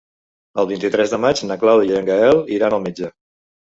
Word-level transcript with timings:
El 0.63 0.67
vint-i-tres 0.71 1.13
de 1.15 1.21
maig 1.27 1.43
na 1.53 1.59
Clàudia 1.67 1.95
i 1.97 2.03
en 2.03 2.11
Gaël 2.13 2.45
iran 2.61 2.77
al 2.81 2.87
metge. 2.91 3.17